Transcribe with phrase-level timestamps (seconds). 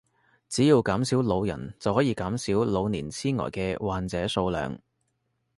[0.49, 4.79] 只要減少老人就可以減少老年癡呆嘅患者數量